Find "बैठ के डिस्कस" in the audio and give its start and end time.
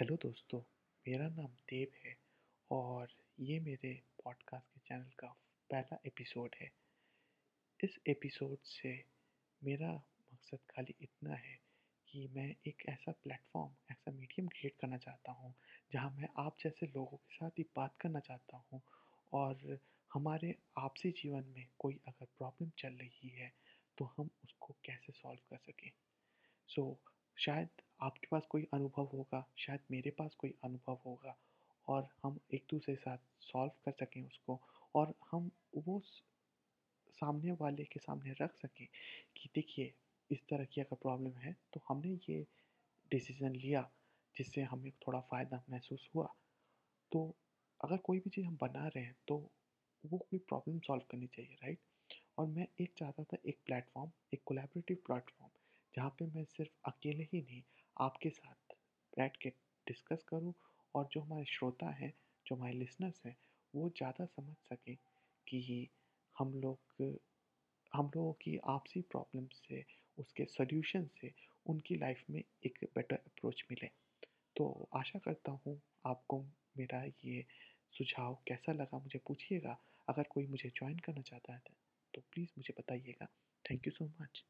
59.12-60.24